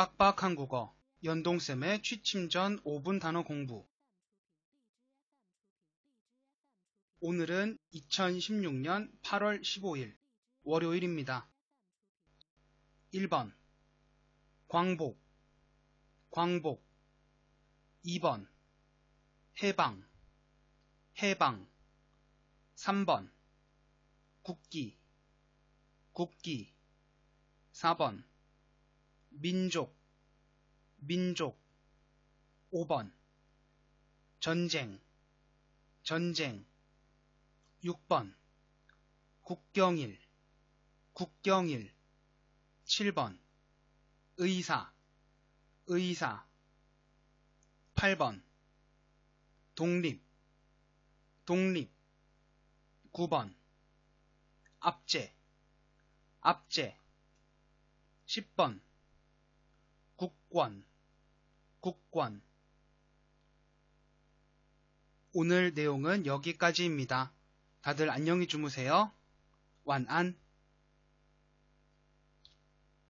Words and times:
빡빡한 0.00 0.54
국어 0.54 0.96
연동쌤의 1.24 2.02
취침 2.02 2.48
전 2.48 2.82
5분 2.84 3.20
단어 3.20 3.44
공부. 3.44 3.86
오늘은 7.20 7.76
2016년 7.92 9.12
8월 9.20 9.60
15일 9.60 10.16
월요일입니다. 10.62 11.46
1번. 13.12 13.52
광복. 14.68 15.20
광복. 16.30 16.82
2번. 18.06 18.48
해방. 19.62 20.02
해방. 21.20 21.68
3번. 22.76 23.30
국기. 24.40 24.96
국기. 26.14 26.72
4번 27.74 28.29
민족 29.42 29.96
민족 30.98 31.58
5번 32.70 33.10
전쟁 34.38 35.00
전쟁 36.02 36.66
6번 37.82 38.34
국경일 39.40 40.20
국경일 41.14 41.90
7번 42.84 43.40
의사 44.36 44.92
의사 45.86 46.46
8번 47.94 48.42
독립 49.74 50.22
독립 51.46 51.90
9번 53.14 53.56
압제 54.80 55.34
압제 56.42 57.00
10번 58.26 58.89
국권 60.50 60.84
국권 61.78 62.42
오늘 65.32 65.72
내용은 65.72 66.26
여기까지입니다. 66.26 67.32
다들 67.82 68.10
안녕히 68.10 68.48
주무세요. 68.48 69.12
완안 69.84 70.36